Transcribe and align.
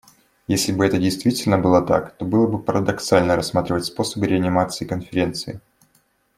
Если 0.47 0.71
бы 0.71 0.83
это 0.83 0.97
действительно 0.97 1.59
было 1.59 1.79
так, 1.83 2.17
то 2.17 2.25
было 2.25 2.47
бы 2.47 2.57
парадоксально 2.57 3.35
рассматривать 3.35 3.85
способы 3.85 4.25
реанимации 4.25 4.83
Конференции. 4.85 5.61